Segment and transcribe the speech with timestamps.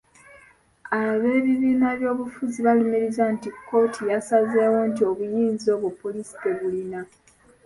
[0.99, 6.99] Ab’ebibiina byobufuzi balumiriza nti kkooti yasazeewo nti obuyinza obwo poliisi tebulina.